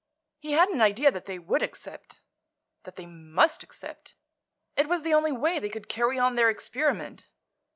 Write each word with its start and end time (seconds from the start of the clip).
He 0.39 0.53
had 0.53 0.69
an 0.69 0.81
idea 0.81 1.11
that 1.11 1.27
they 1.27 1.37
would 1.37 1.61
accept; 1.61 2.21
that 2.85 2.95
they 2.95 3.05
must 3.05 3.61
accept; 3.61 4.15
it 4.75 4.89
was 4.89 5.03
the 5.03 5.13
only 5.13 5.31
way 5.31 5.59
they 5.59 5.69
could 5.69 5.87
carry 5.87 6.17
on 6.17 6.33
their 6.33 6.49
experiment. 6.49 7.27